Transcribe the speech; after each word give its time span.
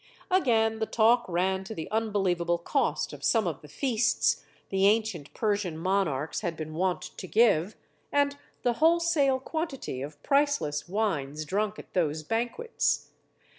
Again, 0.31 0.79
the 0.79 0.87
talk 0.87 1.25
ran 1.29 1.63
to 1.63 1.75
the 1.75 1.87
unbelievable 1.91 2.57
cost 2.57 3.13
of 3.13 3.23
some 3.23 3.45
of 3.45 3.61
the 3.61 3.67
feasts 3.67 4.43
the 4.69 4.87
ancient 4.87 5.31
Persian 5.35 5.77
monarchs 5.77 6.41
had 6.41 6.57
been 6.57 6.73
wont 6.73 7.03
to 7.15 7.27
give, 7.27 7.75
and 8.11 8.35
the 8.63 8.73
wholesale 8.81 9.39
quantity 9.39 10.01
of 10.01 10.19
priceless 10.23 10.87
wines 10.89 11.45
drunk 11.45 11.77
at 11.77 11.93
those 11.93 12.23
banquets. 12.23 13.11